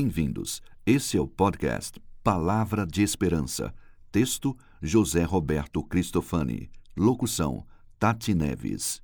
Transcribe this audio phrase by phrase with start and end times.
[0.00, 0.62] Bem-vindos.
[0.86, 3.74] Esse é o podcast Palavra de Esperança.
[4.12, 6.70] Texto: José Roberto Cristofani.
[6.96, 7.66] Locução:
[7.98, 9.02] Tati Neves.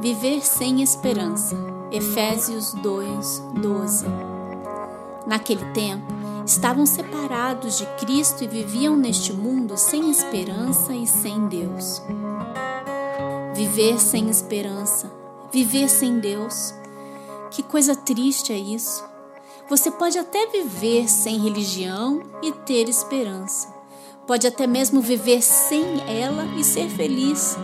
[0.00, 1.56] Viver sem esperança.
[1.90, 4.06] Efésios 2, 12.
[5.26, 6.06] Naquele tempo,
[6.46, 12.00] estavam separados de Cristo e viviam neste mundo sem esperança e sem Deus.
[13.56, 15.15] Viver sem esperança
[15.56, 16.74] viver sem Deus.
[17.50, 19.02] Que coisa triste é isso.
[19.70, 23.74] Você pode até viver sem religião e ter esperança.
[24.26, 27.56] Pode até mesmo viver sem ela e ser feliz.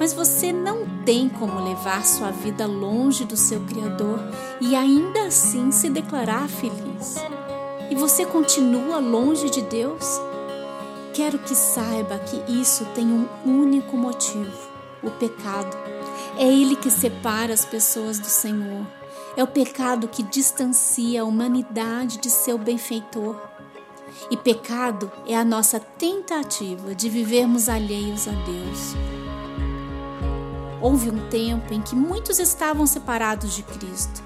[0.00, 4.18] Mas você não tem como levar sua vida longe do seu Criador
[4.58, 7.16] e ainda assim se declarar feliz.
[7.90, 10.18] E você continua longe de Deus?
[11.12, 14.50] Quero que saiba que isso tem um único motivo:
[15.02, 15.76] o pecado.
[16.38, 18.86] É ele que separa as pessoas do Senhor.
[19.36, 23.36] É o pecado que distancia a humanidade de seu benfeitor.
[24.30, 28.94] E pecado é a nossa tentativa de vivermos alheios a Deus.
[30.80, 34.22] Houve um tempo em que muitos estavam separados de Cristo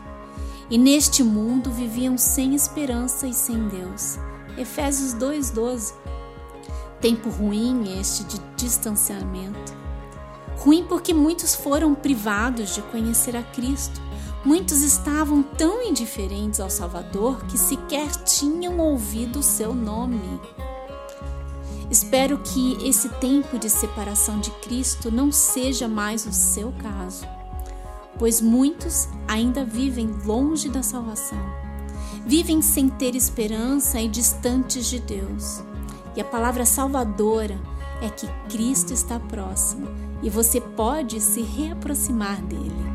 [0.71, 4.19] e neste mundo viviam sem esperança e sem Deus.
[4.57, 5.95] Efésios 2:12.
[7.01, 9.86] Tempo ruim este de distanciamento.
[10.57, 14.01] Ruim porque muitos foram privados de conhecer a Cristo.
[14.45, 20.41] Muitos estavam tão indiferentes ao Salvador que sequer tinham ouvido o seu nome.
[21.91, 27.27] Espero que esse tempo de separação de Cristo não seja mais o seu caso,
[28.19, 31.39] pois muitos ainda vivem longe da salvação,
[32.27, 35.63] vivem sem ter esperança e distantes de Deus.
[36.17, 37.61] E a palavra salvadora
[38.03, 39.89] é que Cristo está próximo
[40.23, 42.87] e você pode se reaproximar dele.